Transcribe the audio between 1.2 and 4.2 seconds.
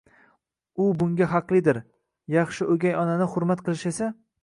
haqlidir. Yaxshi o'gay onani hurmat qilish esa